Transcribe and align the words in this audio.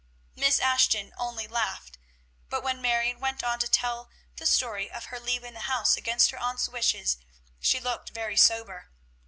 Miss 0.35 0.57
Ashton 0.57 1.13
only 1.15 1.47
laughed; 1.47 1.99
but 2.49 2.63
when 2.63 2.81
Marion 2.81 3.19
went 3.19 3.43
on 3.43 3.59
to 3.59 3.67
tell 3.67 4.09
the 4.37 4.47
story 4.47 4.89
of 4.89 5.05
her 5.13 5.19
leaving 5.19 5.53
the 5.53 5.59
house 5.69 5.95
against 5.95 6.31
her 6.31 6.39
aunt's 6.39 6.67
wishes, 6.67 7.19
she 7.59 7.79
looked 7.79 8.09
very 8.09 8.35
sober. 8.35 8.89